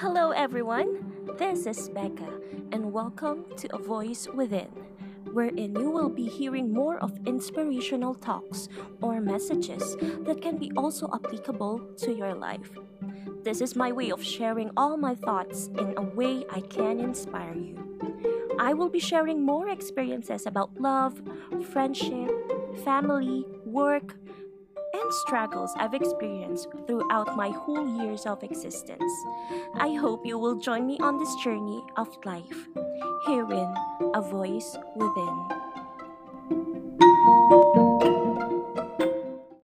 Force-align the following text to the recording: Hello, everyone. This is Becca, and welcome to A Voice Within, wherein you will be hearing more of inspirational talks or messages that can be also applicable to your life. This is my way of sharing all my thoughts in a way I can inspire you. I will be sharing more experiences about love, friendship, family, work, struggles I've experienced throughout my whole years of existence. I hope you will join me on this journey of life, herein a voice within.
Hello, 0.00 0.30
everyone. 0.30 1.12
This 1.38 1.66
is 1.66 1.88
Becca, 1.88 2.30
and 2.70 2.92
welcome 2.92 3.44
to 3.56 3.74
A 3.74 3.78
Voice 3.78 4.28
Within, 4.32 4.68
wherein 5.32 5.74
you 5.74 5.90
will 5.90 6.08
be 6.08 6.28
hearing 6.28 6.72
more 6.72 6.98
of 6.98 7.18
inspirational 7.26 8.14
talks 8.14 8.68
or 9.02 9.20
messages 9.20 9.96
that 10.22 10.40
can 10.40 10.56
be 10.56 10.70
also 10.76 11.10
applicable 11.12 11.80
to 11.96 12.14
your 12.14 12.32
life. 12.32 12.70
This 13.42 13.60
is 13.60 13.74
my 13.74 13.90
way 13.90 14.12
of 14.12 14.22
sharing 14.22 14.70
all 14.76 14.96
my 14.96 15.16
thoughts 15.16 15.66
in 15.76 15.94
a 15.96 16.02
way 16.02 16.44
I 16.48 16.60
can 16.60 17.00
inspire 17.00 17.56
you. 17.56 17.74
I 18.56 18.74
will 18.74 18.88
be 18.88 19.00
sharing 19.00 19.44
more 19.44 19.68
experiences 19.68 20.46
about 20.46 20.80
love, 20.80 21.20
friendship, 21.72 22.30
family, 22.84 23.44
work, 23.64 24.14
struggles 25.10 25.72
I've 25.76 25.94
experienced 25.94 26.68
throughout 26.86 27.36
my 27.36 27.50
whole 27.50 27.86
years 28.02 28.26
of 28.26 28.42
existence. 28.42 29.12
I 29.74 29.94
hope 29.94 30.26
you 30.26 30.38
will 30.38 30.56
join 30.56 30.86
me 30.86 30.98
on 31.00 31.18
this 31.18 31.34
journey 31.42 31.82
of 31.96 32.08
life, 32.24 32.68
herein 33.26 33.74
a 34.14 34.20
voice 34.20 34.76
within. 34.96 36.77